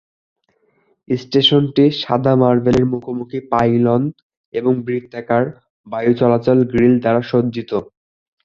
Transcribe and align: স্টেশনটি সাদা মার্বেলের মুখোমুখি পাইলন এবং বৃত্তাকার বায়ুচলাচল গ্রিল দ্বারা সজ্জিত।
স্টেশনটি 1.07 1.83
সাদা 2.01 2.33
মার্বেলের 2.41 2.85
মুখোমুখি 2.93 3.39
পাইলন 3.51 4.01
এবং 4.53 4.73
বৃত্তাকার 4.85 5.43
বায়ুচলাচল 5.87 6.59
গ্রিল 6.71 6.93
দ্বারা 7.03 7.21
সজ্জিত। 7.31 7.71